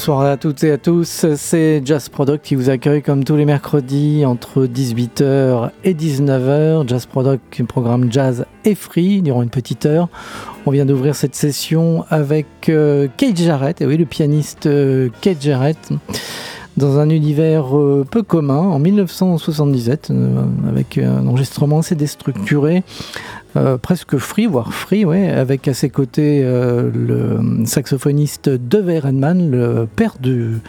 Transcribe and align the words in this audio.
Bonsoir 0.00 0.20
à 0.22 0.38
toutes 0.38 0.64
et 0.64 0.70
à 0.70 0.78
tous, 0.78 1.26
c'est 1.36 1.82
Jazz 1.84 2.08
Product 2.08 2.42
qui 2.42 2.54
vous 2.54 2.70
accueille 2.70 3.02
comme 3.02 3.22
tous 3.22 3.36
les 3.36 3.44
mercredis 3.44 4.24
entre 4.24 4.64
18h 4.64 5.72
et 5.84 5.92
19h. 5.92 6.88
Jazz 6.88 7.04
Product, 7.04 7.42
un 7.60 7.64
programme 7.66 8.10
jazz 8.10 8.46
et 8.64 8.74
free 8.74 9.20
durant 9.20 9.42
une 9.42 9.50
petite 9.50 9.84
heure. 9.84 10.08
On 10.64 10.70
vient 10.70 10.86
d'ouvrir 10.86 11.14
cette 11.14 11.34
session 11.34 12.06
avec 12.08 12.46
euh, 12.70 13.08
Kate 13.18 13.36
Jarrett, 13.36 13.82
et 13.82 13.86
oui, 13.86 13.98
le 13.98 14.06
pianiste 14.06 14.64
euh, 14.64 15.10
Kate 15.20 15.42
Jarrett, 15.42 15.90
dans 16.78 16.98
un 16.98 17.10
univers 17.10 17.76
euh, 17.76 18.06
peu 18.10 18.22
commun 18.22 18.56
en 18.56 18.78
1977, 18.78 20.14
avec 20.66 20.96
un 20.96 21.26
enregistrement 21.26 21.80
assez 21.80 21.94
déstructuré. 21.94 22.84
Presque 23.82 24.16
free, 24.16 24.46
voire 24.46 24.72
free, 24.72 25.04
ouais, 25.04 25.28
avec 25.28 25.66
à 25.68 25.74
ses 25.74 25.90
côtés 25.90 26.42
le 26.42 27.64
saxophoniste 27.64 28.48
Dave 28.48 29.04
Redman, 29.04 29.50
le 29.50 29.86
père 29.86 30.16
du, 30.20 30.60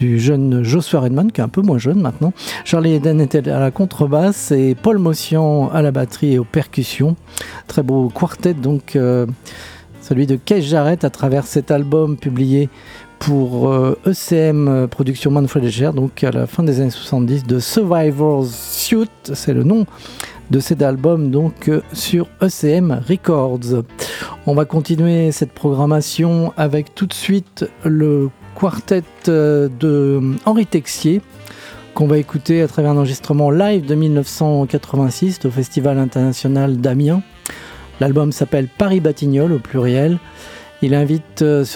jeune 0.00 0.62
Joshua 0.62 1.00
Redman, 1.00 1.30
qui 1.32 1.40
est 1.40 1.44
un 1.44 1.48
peu 1.48 1.62
moins 1.62 1.78
jeune 1.78 2.00
maintenant. 2.00 2.32
Charlie 2.64 2.94
Eden 2.94 3.20
était 3.20 3.48
à 3.48 3.58
la 3.60 3.70
contrebasse 3.70 4.50
et 4.52 4.74
Paul 4.74 4.98
Motion 4.98 5.70
à 5.72 5.82
la 5.82 5.90
batterie 5.90 6.34
et 6.34 6.38
aux 6.38 6.44
percussions. 6.44 7.16
Très 7.66 7.82
beau 7.82 8.08
quartet, 8.08 8.54
donc 8.54 8.96
euh, 8.96 9.26
celui 10.00 10.26
de 10.26 10.36
Keith 10.36 10.64
Jarrett 10.64 11.04
à 11.04 11.10
travers 11.10 11.46
cet 11.46 11.70
album 11.70 12.16
publié 12.16 12.68
pour 13.18 13.72
ECM 14.04 14.68
euh, 14.68 14.84
e 14.84 14.86
Production 14.86 15.30
Manfred 15.30 15.94
donc 15.94 16.22
à 16.24 16.30
la 16.30 16.46
fin 16.46 16.62
des 16.62 16.80
années 16.80 16.90
70 16.90 17.44
de 17.44 17.58
Survivor's 17.58 18.50
Suit, 18.50 19.08
c'est 19.32 19.54
le 19.54 19.62
nom 19.62 19.86
de 20.50 20.60
cet 20.60 20.82
album 20.82 21.30
donc 21.30 21.68
euh, 21.68 21.80
sur 21.92 22.28
ECM 22.40 23.00
Records. 23.08 23.84
On 24.46 24.54
va 24.54 24.64
continuer 24.64 25.32
cette 25.32 25.52
programmation 25.52 26.52
avec 26.56 26.94
tout 26.94 27.06
de 27.06 27.14
suite 27.14 27.64
le 27.84 28.30
quartet 28.58 29.04
euh, 29.28 29.68
de 29.80 30.20
Henri 30.44 30.66
Texier 30.66 31.22
qu'on 31.94 32.06
va 32.06 32.18
écouter 32.18 32.60
à 32.60 32.68
travers 32.68 32.90
un 32.90 32.96
enregistrement 32.96 33.50
live 33.50 33.86
de 33.86 33.94
1986 33.94 35.44
au 35.44 35.50
Festival 35.50 35.98
international 35.98 36.78
d'Amiens. 36.78 37.22
L'album 38.00 38.32
s'appelle 38.32 38.66
Paris 38.66 38.98
Batignolles 39.00 39.52
au 39.52 39.60
pluriel. 39.60 40.18
Euh, 40.84 41.66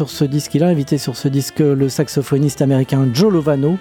il 0.55 0.63
a 0.63 0.67
invité 0.67 0.99
sur 0.99 1.17
ce 1.17 1.29
disque 1.29 1.61
le 1.61 1.89
saxophoniste 1.89 2.63
américain 2.63 3.09
Joe 3.13 3.33
Lovano. 3.33 3.79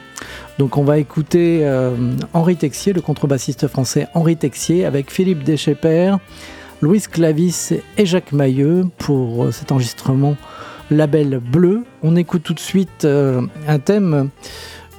Donc 0.57 0.77
on 0.77 0.83
va 0.83 0.97
écouter 0.99 1.59
euh, 1.63 1.95
Henri 2.33 2.55
Texier, 2.55 2.93
le 2.93 3.01
contrebassiste 3.01 3.67
français 3.67 4.07
Henri 4.13 4.37
Texier, 4.37 4.85
avec 4.85 5.11
Philippe 5.11 5.43
Deschepers, 5.43 6.19
Louis 6.81 7.01
Clavis 7.01 7.73
et 7.97 8.05
Jacques 8.05 8.31
Mailleux 8.31 8.85
pour 8.97 9.51
cet 9.51 9.71
enregistrement 9.71 10.35
label 10.91 11.39
bleu. 11.39 11.83
On 12.03 12.15
écoute 12.15 12.43
tout 12.43 12.53
de 12.53 12.59
suite 12.59 13.05
euh, 13.05 13.41
un 13.67 13.79
thème 13.79 14.29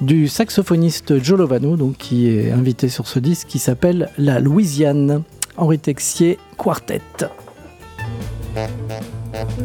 du 0.01 0.27
saxophoniste 0.27 1.21
Joe 1.23 1.39
Lovano, 1.39 1.75
donc, 1.75 1.97
qui 1.97 2.29
est 2.29 2.51
invité 2.51 2.87
sur 2.89 3.07
ce 3.07 3.19
disque, 3.19 3.47
qui 3.47 3.59
s'appelle 3.59 4.09
La 4.17 4.39
Louisiane, 4.39 5.23
Henri 5.57 5.79
Texier 5.79 6.37
Quartet. 6.57 7.01
Thank 9.31 9.59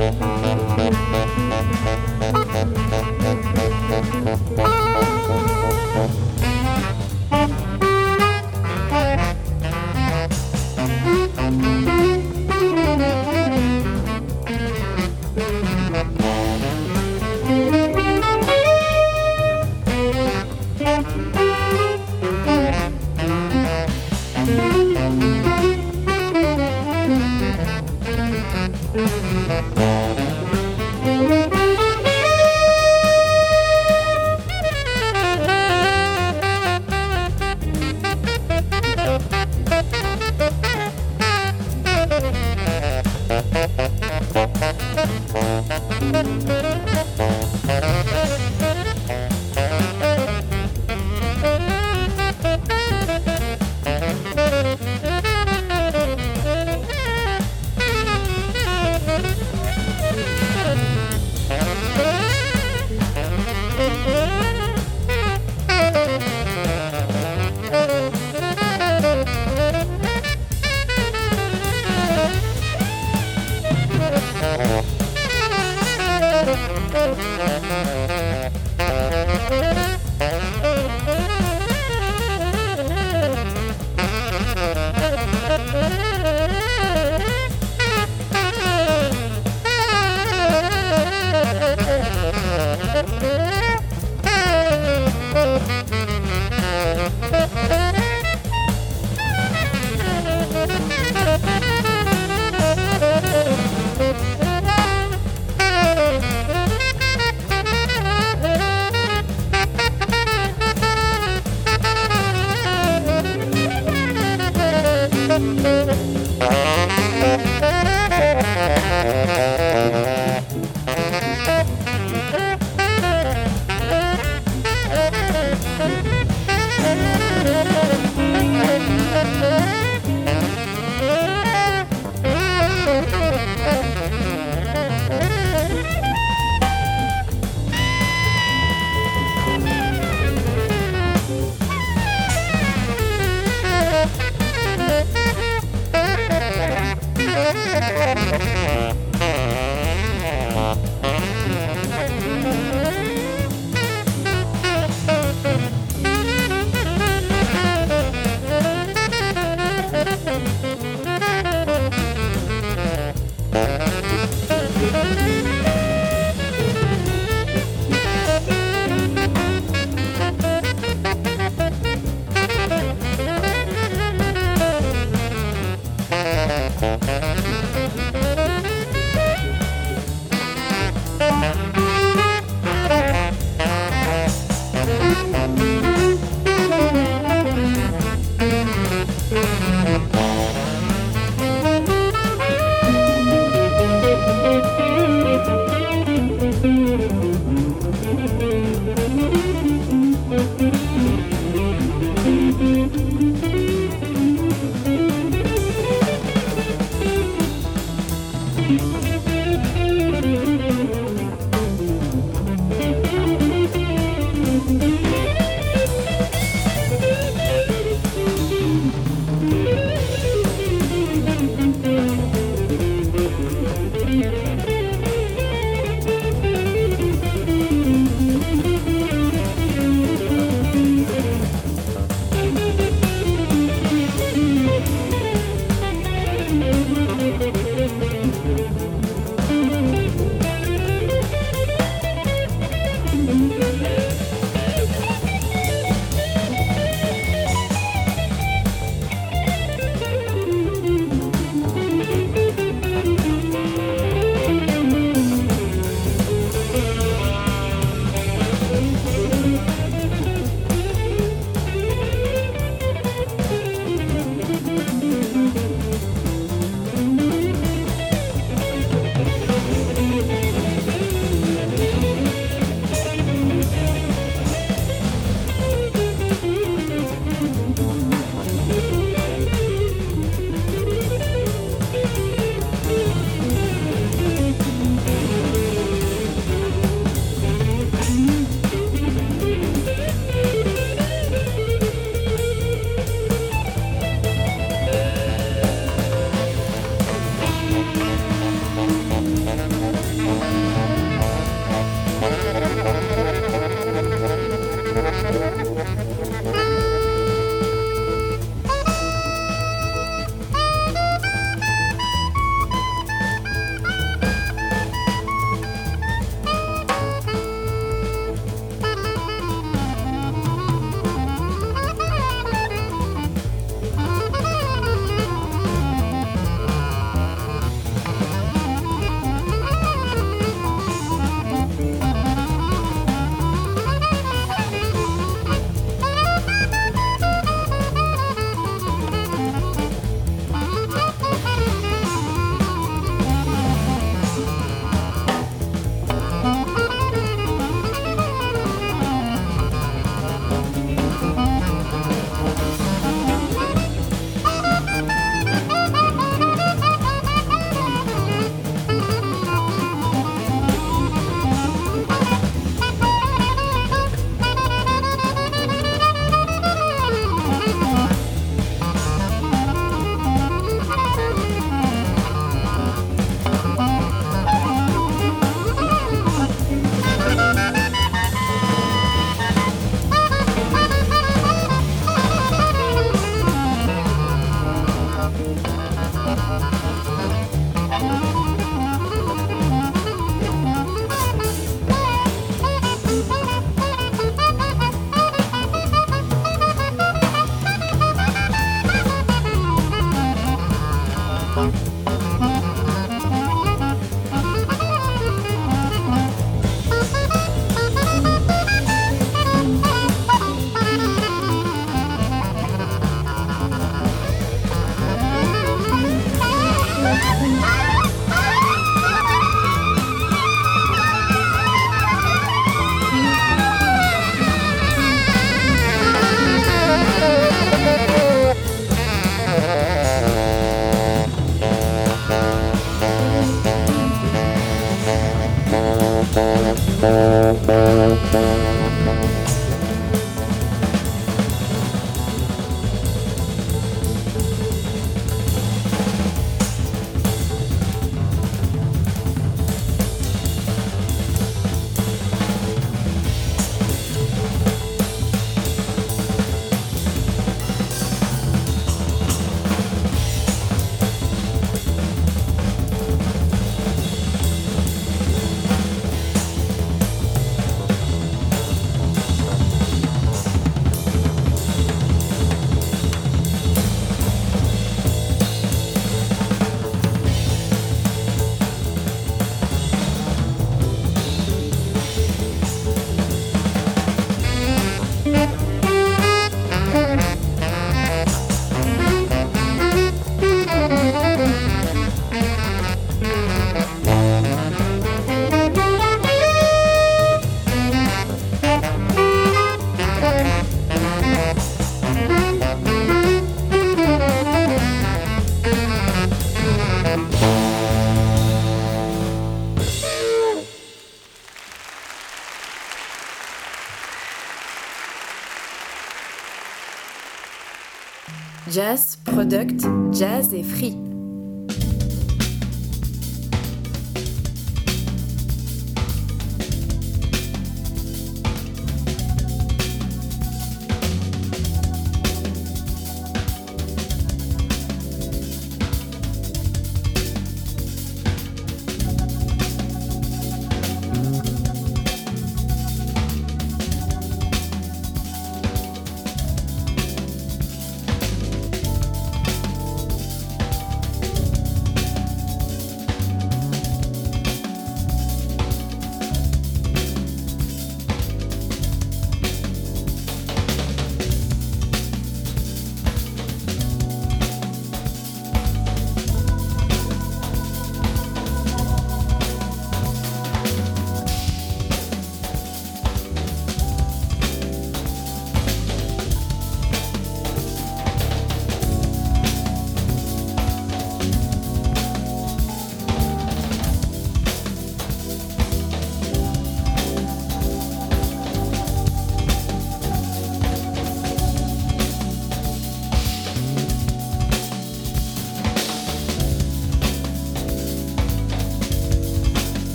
you. 0.00 0.19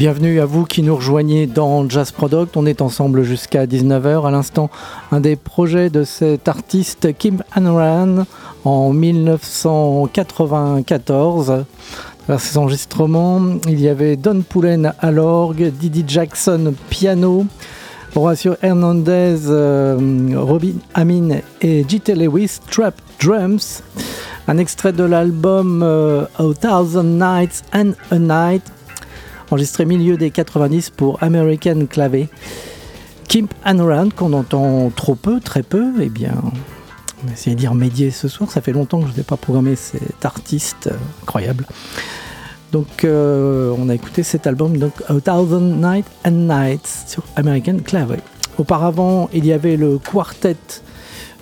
Bienvenue 0.00 0.40
à 0.40 0.46
vous 0.46 0.64
qui 0.64 0.82
nous 0.82 0.96
rejoignez 0.96 1.46
dans 1.46 1.86
Jazz 1.86 2.10
Product. 2.10 2.56
On 2.56 2.64
est 2.64 2.80
ensemble 2.80 3.22
jusqu'à 3.22 3.66
19h. 3.66 4.26
À 4.26 4.30
l'instant, 4.30 4.70
un 5.12 5.20
des 5.20 5.36
projets 5.36 5.90
de 5.90 6.04
cet 6.04 6.48
artiste 6.48 7.14
Kim 7.18 7.42
Hanran 7.54 8.24
en 8.64 8.94
1994. 8.94 11.66
À 12.30 12.38
ses 12.38 12.56
enregistrements, 12.56 13.42
il 13.68 13.78
y 13.78 13.88
avait 13.88 14.16
Don 14.16 14.40
Pullen 14.40 14.94
à 14.98 15.10
l'orgue, 15.10 15.70
Didi 15.70 16.02
Jackson 16.08 16.72
piano, 16.88 17.44
Horacio 18.16 18.54
Hernandez, 18.62 19.36
euh, 19.48 19.98
Robin 20.34 20.76
Amin 20.94 21.40
et 21.60 21.84
J.T. 21.86 22.14
Lewis 22.14 22.58
trap 22.70 22.94
drums. 23.22 23.82
Un 24.48 24.56
extrait 24.56 24.94
de 24.94 25.04
l'album 25.04 25.82
euh, 25.82 26.24
A 26.38 26.54
Thousand 26.58 27.04
Nights 27.04 27.62
and 27.74 27.92
a 28.10 28.18
Night 28.18 28.62
enregistré 29.50 29.84
milieu 29.84 30.16
des 30.16 30.30
90 30.30 30.90
pour 30.90 31.22
American 31.22 31.86
Clave. 31.88 32.26
Kim 33.28 33.46
Hanrahan, 33.64 34.08
qu'on 34.10 34.32
entend 34.32 34.90
trop 34.90 35.14
peu, 35.14 35.40
très 35.40 35.62
peu, 35.62 35.92
eh 36.00 36.08
bien, 36.08 36.34
on 37.22 37.26
va 37.26 37.32
essayer 37.32 37.54
d'y 37.54 37.66
remédier 37.66 38.10
ce 38.10 38.28
soir. 38.28 38.50
Ça 38.50 38.60
fait 38.60 38.72
longtemps 38.72 39.00
que 39.00 39.08
je 39.10 39.16
n'ai 39.16 39.22
pas 39.22 39.36
programmé 39.36 39.76
cet 39.76 40.24
artiste 40.24 40.88
euh, 40.88 40.96
incroyable. 41.22 41.66
Donc, 42.72 43.04
euh, 43.04 43.74
on 43.78 43.88
a 43.88 43.94
écouté 43.94 44.22
cet 44.22 44.46
album, 44.46 44.76
donc 44.78 44.92
A 45.08 45.20
Thousand 45.20 45.60
Nights 45.60 46.10
and 46.24 46.30
Nights 46.30 47.04
sur 47.08 47.24
American 47.36 47.78
Clave. 47.84 48.16
Auparavant, 48.58 49.28
il 49.32 49.46
y 49.46 49.52
avait 49.52 49.76
le 49.76 49.98
quartet 49.98 50.56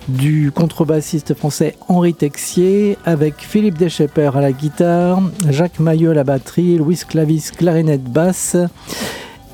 du 0.09 0.51
contrebassiste 0.51 1.33
français 1.33 1.75
Henri 1.87 2.13
Texier, 2.13 2.97
avec 3.05 3.35
Philippe 3.37 3.77
Deschepper 3.77 4.31
à 4.33 4.41
la 4.41 4.51
guitare, 4.51 5.21
Jacques 5.49 5.79
Maillot 5.79 6.11
à 6.11 6.13
la 6.13 6.23
batterie, 6.23 6.77
Louis 6.77 6.99
Clavis 7.07 7.51
clarinette 7.55 8.03
basse 8.03 8.57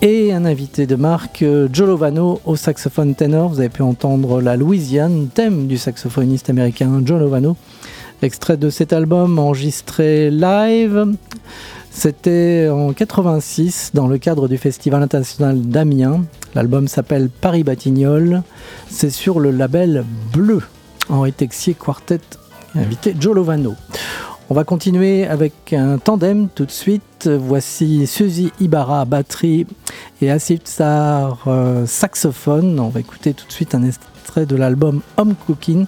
et 0.01 0.33
un 0.33 0.45
invité 0.45 0.87
de 0.87 0.95
marque, 0.95 1.43
Joe 1.71 1.87
Lovano 1.87 2.41
au 2.45 2.55
saxophone 2.55 3.15
ténor. 3.15 3.49
Vous 3.49 3.59
avez 3.59 3.69
pu 3.69 3.81
entendre 3.81 4.41
la 4.41 4.55
Louisiane, 4.55 5.27
thème 5.33 5.67
du 5.67 5.77
saxophoniste 5.77 6.49
américain 6.49 7.01
Joe 7.03 7.19
Lovano. 7.19 7.57
Extrait 8.21 8.57
de 8.57 8.69
cet 8.69 8.93
album 8.93 9.39
enregistré 9.39 10.31
live. 10.31 11.15
C'était 11.95 12.67
en 12.69 12.93
86 12.93 13.91
dans 13.93 14.07
le 14.07 14.17
cadre 14.17 14.47
du 14.47 14.57
Festival 14.57 15.01
international 15.01 15.61
d'Amiens 15.61 16.25
L'album 16.55 16.87
s'appelle 16.87 17.29
Paris 17.29 17.65
Batignolles. 17.65 18.41
C'est 18.89 19.09
sur 19.09 19.41
le 19.41 19.51
label 19.51 20.05
Bleu. 20.31 20.61
Henri 21.09 21.33
Texier 21.33 21.73
Quartet, 21.73 22.21
invité 22.75 23.13
Joe 23.19 23.35
Lovano. 23.35 23.75
On 24.49 24.53
va 24.53 24.63
continuer 24.63 25.25
avec 25.25 25.73
un 25.73 25.97
tandem 25.97 26.47
tout 26.47 26.65
de 26.65 26.71
suite. 26.71 27.27
Voici 27.27 28.07
Suzy 28.07 28.53
Ibarra, 28.61 29.03
batterie, 29.03 29.67
et 30.21 30.31
Asif 30.31 30.61
Tsar, 30.61 31.43
euh, 31.47 31.85
saxophone. 31.85 32.79
On 32.79 32.89
va 32.89 33.01
écouter 33.01 33.33
tout 33.33 33.47
de 33.47 33.51
suite 33.51 33.75
un 33.75 33.83
extrait 33.83 34.45
de 34.45 34.55
l'album 34.55 35.01
Home 35.17 35.35
Cooking, 35.45 35.87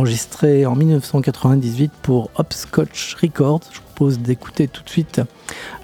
enregistré 0.00 0.64
en 0.64 0.74
1998 0.76 1.92
pour 2.00 2.30
Hopscotch 2.36 3.16
Records. 3.20 3.60
Je 3.70 3.80
vous 3.80 3.84
propose 3.94 4.18
d'écouter 4.18 4.66
tout 4.66 4.82
de 4.82 4.88
suite 4.88 5.20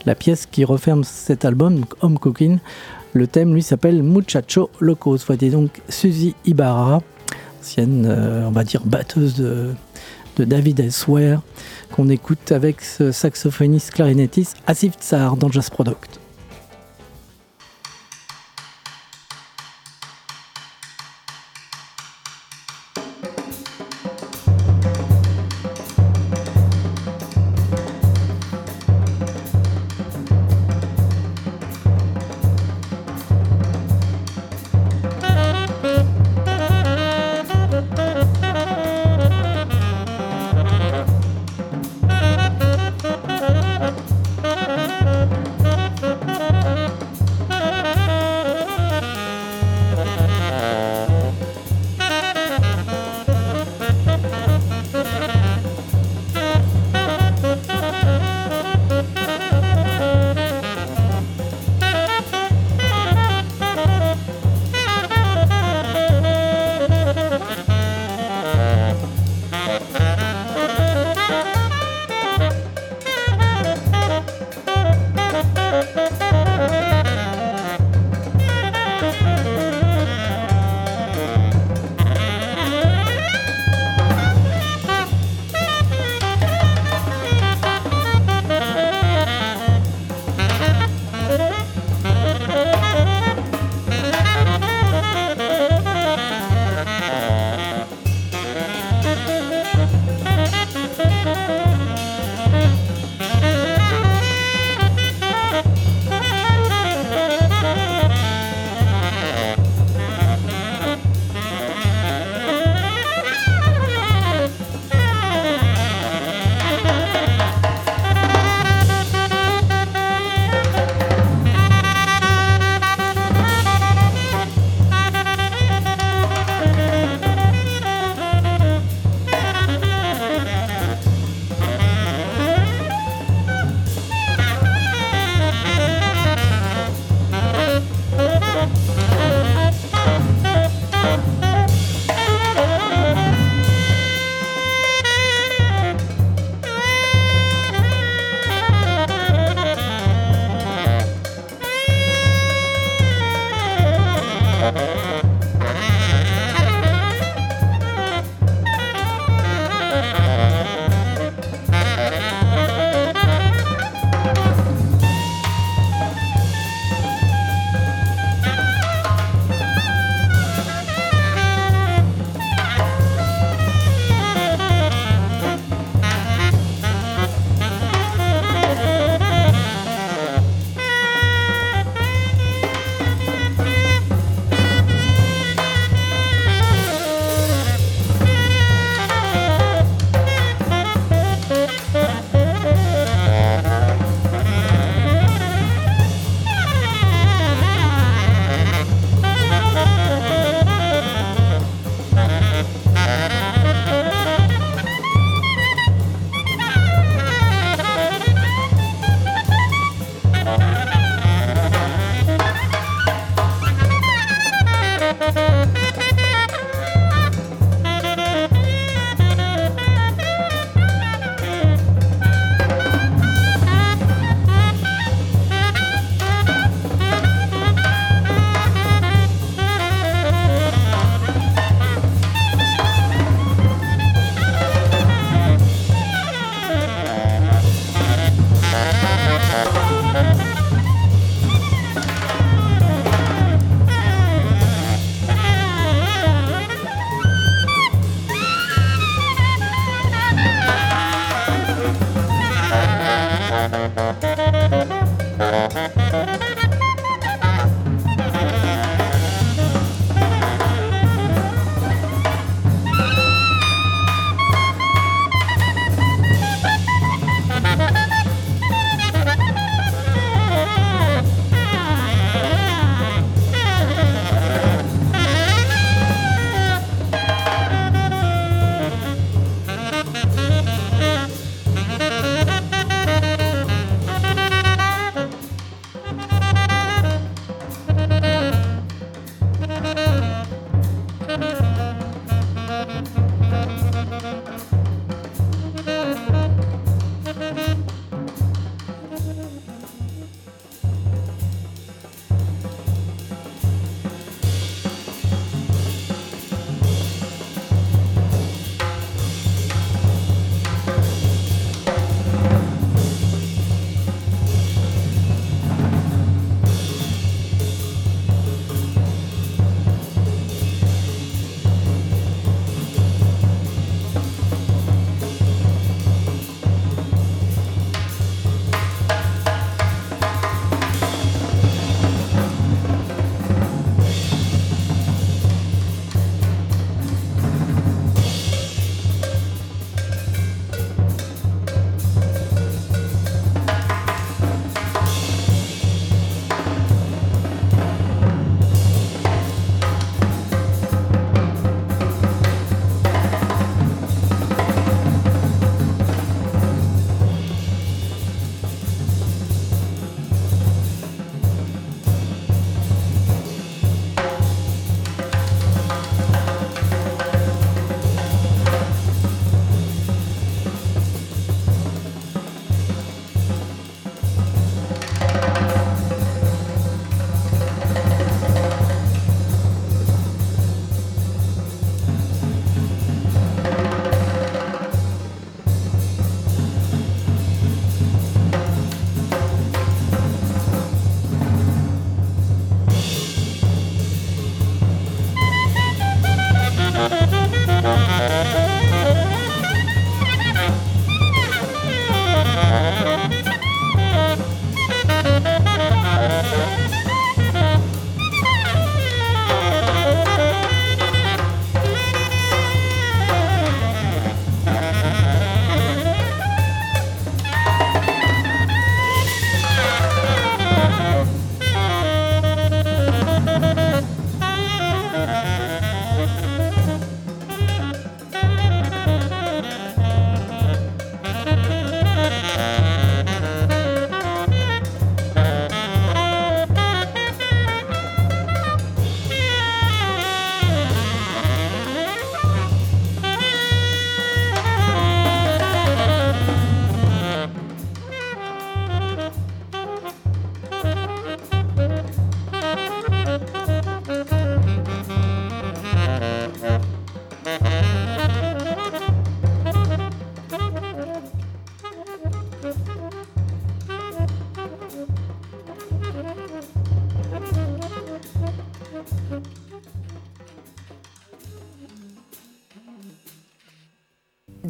la 0.06 0.14
pièce 0.14 0.46
qui 0.46 0.64
referme 0.64 1.04
cet 1.04 1.44
album, 1.44 1.84
Home 2.00 2.18
Cooking. 2.18 2.58
Le 3.12 3.26
thème, 3.26 3.52
lui, 3.52 3.62
s'appelle 3.62 4.02
Muchacho 4.02 4.70
Locos. 4.80 5.18
Voyez 5.26 5.50
donc 5.50 5.82
Suzy 5.90 6.34
Ibarra, 6.46 7.02
ancienne, 7.60 8.06
euh, 8.08 8.46
on 8.48 8.52
va 8.52 8.64
dire, 8.64 8.80
batteuse 8.86 9.34
de, 9.34 9.74
David 10.38 10.80
Elsewhere, 10.80 11.40
qu'on 11.92 12.08
écoute 12.08 12.52
avec 12.52 12.80
ce 12.80 13.12
saxophoniste 13.12 13.90
clarinettiste 13.90 14.56
Asif 14.66 14.94
Tsar 14.98 15.36
dans 15.36 15.50
Jazz 15.50 15.68
Product. 15.68 16.20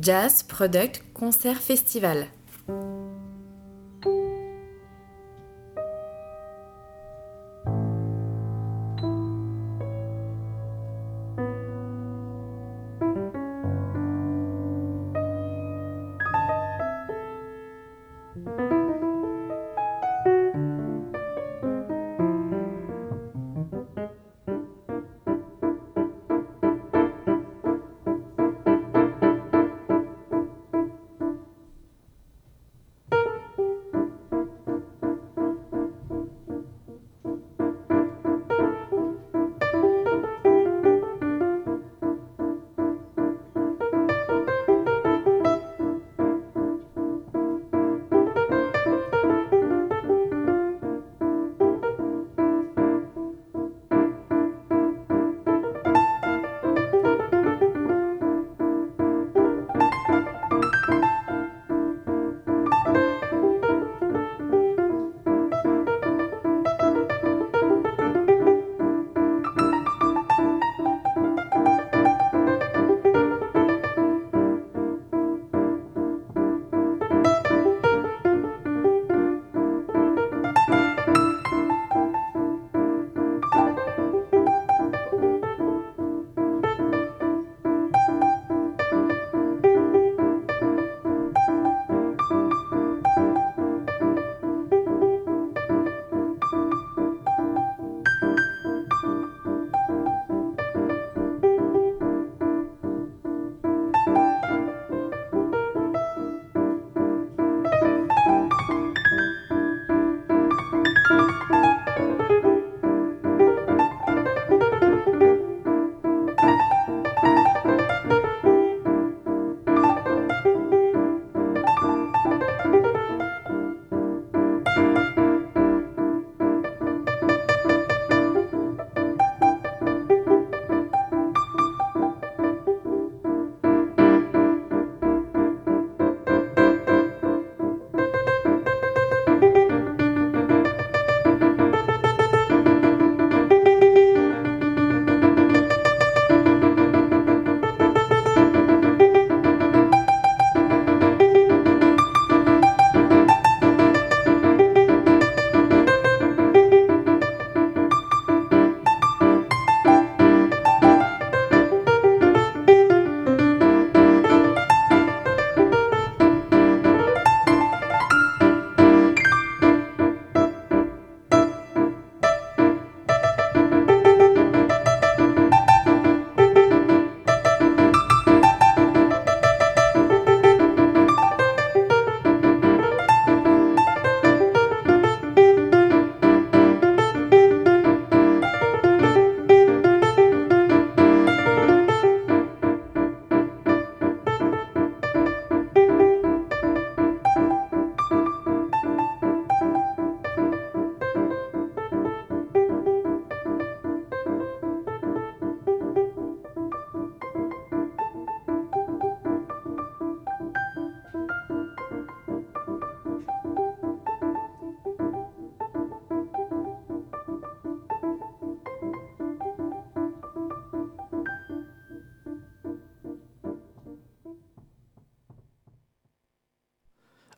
Jazz 0.07 0.45
Product 0.45 1.03
Concert 1.12 1.61
Festival. 1.61 2.29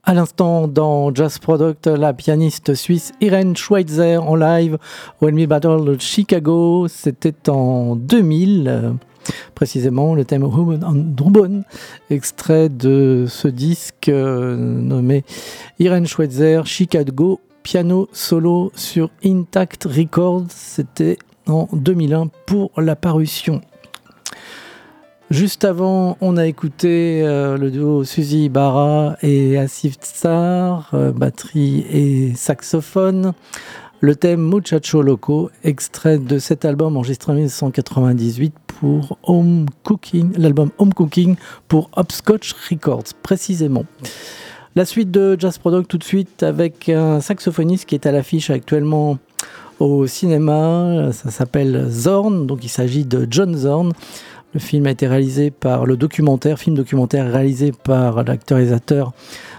À 0.09 0.15
l'instant, 0.15 0.69
dans 0.69 1.15
Jazz 1.15 1.39
Product, 1.39 1.87
la 1.87 2.15
pianiste 2.15 2.73
suisse 2.73 3.13
Irene 3.21 3.55
Schweitzer 3.55 4.17
en 4.17 4.37
live 4.37 4.79
au 5.21 5.29
Enemy 5.29 5.47
Battle 5.47 5.85
de 5.85 6.01
Chicago. 6.01 6.89
C'était 6.89 7.51
en 7.51 7.95
2000, 7.95 8.95
précisément, 9.55 10.15
le 10.15 10.25
thème 10.25 10.45
Human 10.45 10.83
on 10.83 11.63
extrait 12.09 12.71
de 12.71 13.27
ce 13.29 13.49
disque 13.49 14.09
euh, 14.09 14.57
nommé 14.57 15.27
Irene 15.79 16.07
Schweitzer, 16.07 16.63
Chicago, 16.65 17.39
piano 17.63 18.09
solo 18.15 18.73
sur 18.75 19.11
Intact 19.23 19.85
Records. 19.85 20.47
C'était 20.49 21.19
en 21.47 21.69
2001 21.75 22.29
pour 22.47 22.71
la 22.79 22.97
parution. 22.97 23.61
Juste 25.31 25.67
avant, 25.67 26.17
on 26.23 26.39
a 26.39 26.47
écouté 26.47 27.21
euh, 27.23 27.59
le 27.59 27.71
duo 27.71 28.03
Suzy 28.03 28.49
Barra 28.49 29.17
et 29.21 29.59
Asif 29.59 29.97
Tsar, 29.97 30.89
euh, 30.95 31.13
batterie 31.13 31.85
et 31.91 32.35
saxophone. 32.35 33.35
Le 34.01 34.17
thème 34.17 34.41
Muchacho 34.41 35.03
Loco, 35.03 35.51
extrait 35.65 36.19
de 36.19 36.39
cet 36.39 36.65
album 36.65 36.97
enregistré 36.97 37.33
en 37.33 37.35
1998 37.35 38.55
pour 38.81 39.19
Home 39.23 39.67
Cooking, 39.83 40.33
l'album 40.39 40.71
Home 40.79 40.95
Cooking 40.95 41.37
pour 41.67 41.91
Hopscotch 41.95 42.55
Records, 42.71 43.13
précisément. 43.23 43.85
La 44.77 44.87
suite 44.87 45.11
de 45.11 45.37
Jazz 45.39 45.59
Product 45.59 45.91
tout 45.91 45.99
de 45.99 46.05
suite 46.05 46.43
avec 46.43 46.89
un 46.89 47.21
saxophoniste 47.21 47.85
qui 47.85 47.95
est 47.95 48.07
à 48.07 48.13
l'affiche 48.13 48.49
actuellement 48.49 49.19
au 49.79 50.07
cinéma. 50.07 51.11
Ça 51.13 51.31
s'appelle 51.31 51.89
Zorn, 51.91 52.47
donc 52.47 52.65
il 52.65 52.71
s'agit 52.71 53.05
de 53.05 53.27
John 53.31 53.55
Zorn. 53.55 53.93
Le 54.55 54.61
film 54.61 54.87
a 54.87 54.91
été 54.91 55.07
réalisé 55.07 55.51
par 55.51 55.85
le 55.85 55.99
documentaire, 55.99 56.59
film 56.59 56.75
documentaire 56.75 57.31
réalisé 57.31 57.71
par 57.71 58.25
l'acteur-réalisateur 58.25 59.13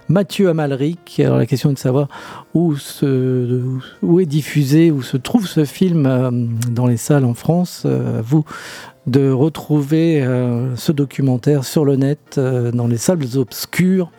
Mathieu 0.07 0.49
Amalric. 0.49 1.19
Alors 1.19 1.37
la 1.37 1.45
question 1.45 1.69
est 1.69 1.73
de 1.73 1.79
savoir 1.79 2.07
où, 2.55 2.75
se, 2.75 3.61
où 4.01 4.19
est 4.19 4.25
diffusé, 4.25 4.89
où 4.89 5.03
se 5.03 5.17
trouve 5.17 5.45
ce 5.45 5.63
film 5.63 6.07
euh, 6.07 6.31
dans 6.71 6.87
les 6.87 6.97
salles 6.97 7.25
en 7.25 7.35
France. 7.35 7.83
Euh, 7.85 8.21
vous 8.25 8.43
de 9.05 9.29
retrouver 9.29 10.23
euh, 10.23 10.75
ce 10.75 10.91
documentaire 10.91 11.65
sur 11.65 11.85
le 11.85 11.95
net, 11.95 12.39
dans 12.39 12.87
les 12.87 12.97
salles 12.97 13.37
obscures 13.37 14.11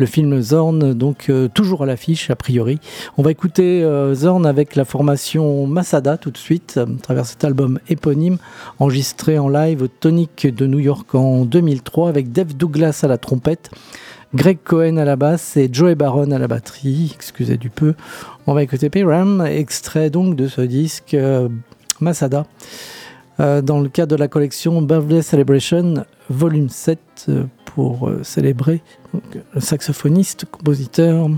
le 0.00 0.06
film 0.06 0.40
Zorn, 0.40 0.94
donc 0.94 1.26
euh, 1.28 1.46
toujours 1.48 1.82
à 1.82 1.86
l'affiche 1.86 2.30
a 2.30 2.36
priori. 2.36 2.78
On 3.18 3.22
va 3.22 3.30
écouter 3.30 3.84
euh, 3.84 4.14
Zorn 4.14 4.46
avec 4.46 4.74
la 4.74 4.86
formation 4.86 5.66
Masada 5.66 6.16
tout 6.16 6.30
de 6.30 6.38
suite, 6.38 6.78
à 6.78 6.86
travers 7.02 7.26
cet 7.26 7.44
album 7.44 7.78
éponyme, 7.86 8.38
enregistré 8.78 9.38
en 9.38 9.50
live 9.50 9.82
au 9.82 9.88
Tonic 9.88 10.46
de 10.46 10.66
New 10.66 10.78
York 10.78 11.14
en 11.14 11.44
2003 11.44 12.08
avec 12.08 12.32
Dave 12.32 12.56
Douglas 12.56 13.00
à 13.02 13.08
la 13.08 13.18
trompette. 13.18 13.70
Greg 14.34 14.58
Cohen 14.64 14.96
à 14.96 15.04
la 15.04 15.16
basse 15.16 15.58
et 15.58 15.68
Joey 15.70 15.96
Baron 15.96 16.30
à 16.30 16.38
la 16.38 16.48
batterie, 16.48 17.12
excusez 17.14 17.58
du 17.58 17.68
peu. 17.68 17.94
On 18.46 18.54
va 18.54 18.62
écouter 18.62 18.88
Pyram, 18.88 19.44
extrait 19.46 20.08
donc 20.08 20.34
de 20.34 20.48
ce 20.48 20.62
disque 20.62 21.14
euh, 23.38 23.62
dans 23.62 23.80
le 23.80 23.88
cadre 23.88 24.16
de 24.16 24.20
la 24.20 24.28
collection 24.28 24.82
Birthday 24.82 25.22
Celebration, 25.22 26.04
volume 26.28 26.68
7, 26.68 27.30
pour 27.64 28.10
célébrer 28.22 28.82
le 29.54 29.60
saxophoniste, 29.60 30.44
compositeur 30.46 31.28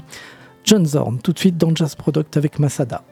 John 0.65 0.87
Zorn, 0.87 1.19
tout 1.19 1.33
de 1.33 1.39
suite 1.39 1.59
dans 1.59 1.75
Jazz 1.75 1.95
Product 1.95 2.37
avec 2.37 2.59
Masada. 2.59 3.03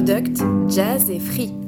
Product, 0.00 0.42
jazz 0.66 1.10
et 1.10 1.18
free. 1.18 1.59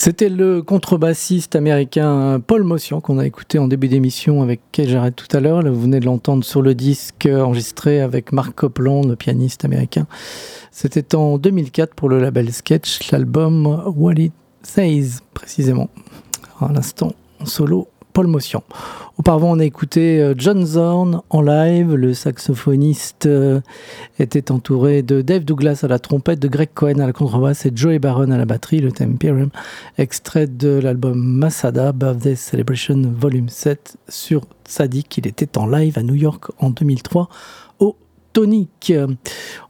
C'était 0.00 0.28
le 0.28 0.62
contrebassiste 0.62 1.56
américain 1.56 2.40
Paul 2.46 2.62
Motion 2.62 3.00
qu'on 3.00 3.18
a 3.18 3.26
écouté 3.26 3.58
en 3.58 3.66
début 3.66 3.88
d'émission 3.88 4.42
avec 4.42 4.60
qui 4.70 4.88
j'arrête 4.88 5.16
tout 5.16 5.36
à 5.36 5.40
l'heure. 5.40 5.60
Vous 5.64 5.80
venez 5.80 5.98
de 5.98 6.04
l'entendre 6.04 6.44
sur 6.44 6.62
le 6.62 6.76
disque 6.76 7.28
enregistré 7.28 8.00
avec 8.00 8.30
Mark 8.30 8.54
Copland, 8.54 9.04
le 9.04 9.16
pianiste 9.16 9.64
américain. 9.64 10.06
C'était 10.70 11.16
en 11.16 11.36
2004 11.36 11.96
pour 11.96 12.08
le 12.08 12.20
label 12.20 12.52
Sketch, 12.52 13.10
l'album 13.10 13.66
What 13.96 14.14
It 14.18 14.32
Says 14.62 15.18
précisément. 15.34 15.90
À 16.60 16.72
l'instant, 16.72 17.12
en 17.40 17.46
solo 17.46 17.88
Paul 18.18 18.26
Motion. 18.26 18.64
Auparavant, 19.16 19.52
on 19.52 19.60
a 19.60 19.64
écouté 19.64 20.20
euh, 20.20 20.34
John 20.36 20.66
Zorn 20.66 21.22
en 21.30 21.40
live. 21.40 21.94
Le 21.94 22.14
saxophoniste 22.14 23.26
euh, 23.26 23.60
était 24.18 24.50
entouré 24.50 25.02
de 25.02 25.22
Dave 25.22 25.44
Douglas 25.44 25.82
à 25.84 25.86
la 25.86 26.00
trompette, 26.00 26.40
de 26.40 26.48
Greg 26.48 26.70
Cohen 26.74 26.98
à 26.98 27.06
la 27.06 27.12
contrebasse 27.12 27.64
et 27.64 27.70
Joey 27.72 28.00
Barron 28.00 28.32
à 28.32 28.36
la 28.36 28.44
batterie, 28.44 28.80
le 28.80 28.90
Temperium, 28.90 29.50
extrait 29.98 30.48
de 30.48 30.80
l'album 30.80 31.16
Masada 31.16 31.92
Birthday 31.92 32.34
Celebration 32.34 33.00
Volume 33.16 33.50
7 33.50 33.98
sur 34.08 34.40
Sadik. 34.64 35.16
Il 35.18 35.28
était 35.28 35.56
en 35.56 35.68
live 35.68 35.96
à 35.96 36.02
New 36.02 36.16
York 36.16 36.46
en 36.58 36.70
2003 36.70 37.28
au 37.78 37.94
Tonic. 38.32 38.92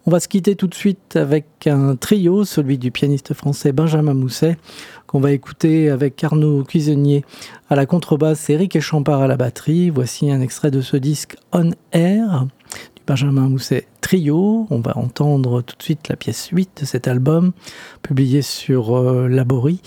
On 0.07 0.11
va 0.11 0.21
se 0.21 0.29
quitter 0.29 0.57
tout 0.57 0.69
de 0.69 0.75
suite 0.75 1.17
avec 1.17 1.67
un 1.67 1.97
trio, 1.97 2.47
celui 2.47 2.79
du 2.79 2.91
pianiste 2.91 3.35
français 3.35 3.73
Benjamin 3.73 4.15
Mousset 4.15 4.57
qu'on 5.09 5.21
va 5.21 5.33
écouter 5.33 5.89
avec 5.89 6.23
Arnaud 6.23 6.63
Cuisinier 6.65 7.25
à 7.71 7.77
la 7.77 7.87
contrebasse 7.87 8.49
et 8.49 8.55
Eric 8.55 8.81
Champard 8.81 9.23
à 9.23 9.27
la 9.27 9.37
batterie. 9.37 9.91
Voici 9.91 10.31
un 10.31 10.41
extrait 10.41 10.71
de 10.71 10.81
ce 10.81 10.97
disque 10.97 11.37
On 11.53 11.71
Air 11.93 12.47
du 12.97 13.03
Benjamin 13.07 13.49
Mousset 13.49 13.87
Trio. 14.01 14.67
On 14.71 14.81
va 14.81 14.97
entendre 14.97 15.63
tout 15.63 15.77
de 15.77 15.83
suite 15.83 16.09
la 16.09 16.17
pièce 16.17 16.49
8 16.51 16.81
de 16.81 16.87
cet 16.87 17.09
album, 17.09 17.53
publié 18.03 18.43
sur 18.43 18.97
euh, 18.97 19.29
Laborie. 19.29 19.81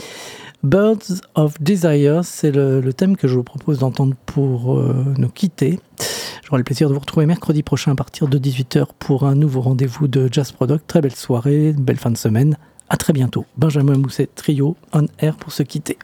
Birds 0.63 1.21
of 1.33 1.59
Desire, 1.59 2.23
c'est 2.23 2.51
le, 2.51 2.93
thème 2.93 3.17
que 3.17 3.27
je 3.27 3.33
vous 3.33 3.43
propose 3.43 3.79
d'entendre 3.79 4.15
pour 4.27 4.77
euh, 4.77 5.13
nous 5.17 5.29
quitter. 5.29 5.79
J'aurai 6.43 6.59
le 6.59 6.63
plaisir 6.63 6.87
de 6.87 6.93
vous 6.93 6.99
retrouver 6.99 7.25
mercredi 7.25 7.63
prochain 7.63 7.93
à 7.93 7.95
partir 7.95 8.27
de 8.27 8.37
18h 8.37 8.85
pour 8.99 9.23
un 9.23 9.33
nouveau 9.33 9.61
rendez-vous 9.61 10.07
de 10.07 10.29
Jazz 10.31 10.51
Product. 10.51 10.85
Très 10.85 11.01
belle 11.01 11.15
soirée, 11.15 11.73
belle 11.73 11.97
fin 11.97 12.11
de 12.11 12.17
semaine. 12.17 12.57
À 12.89 12.97
très 12.97 13.13
bientôt. 13.13 13.45
Benjamin 13.57 13.97
Mousset, 13.97 14.29
trio 14.35 14.75
on 14.93 15.07
air 15.17 15.35
pour 15.37 15.51
se 15.51 15.63
quitter. 15.63 15.97